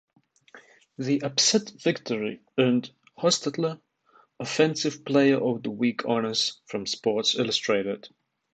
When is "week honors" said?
5.69-6.59